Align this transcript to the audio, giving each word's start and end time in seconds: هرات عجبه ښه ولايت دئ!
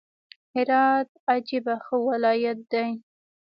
هرات 0.53 1.09
عجبه 1.29 1.75
ښه 1.85 1.95
ولايت 2.07 2.59
دئ! 2.71 2.89